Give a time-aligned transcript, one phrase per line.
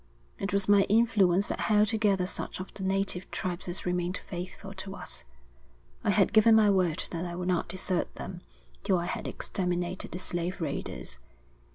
[0.39, 4.73] It was my influence that held together such of the native tribes as remained faithful
[4.73, 5.25] to us.
[6.03, 8.41] I had given my word that I would not desert them
[8.83, 11.19] till I had exterminated the slave raiders.